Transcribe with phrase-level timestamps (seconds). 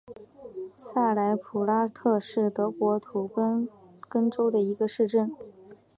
[0.75, 3.69] 萨莱普拉特是德国图林
[4.09, 5.29] 根州的一个市镇。